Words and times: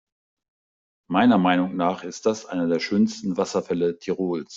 Meiner 1.11 1.37
Meinung 1.37 1.75
nach 1.75 2.03
ist 2.03 2.25
das 2.25 2.47
einer 2.47 2.67
der 2.67 2.79
schönsten 2.79 3.37
Wasserfälle 3.37 3.99
Tirols. 3.99 4.49